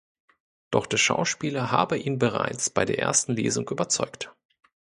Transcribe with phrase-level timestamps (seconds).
[0.71, 4.33] Doch der Schauspieler habe ihn bereits bei der ersten Lesung überzeugt.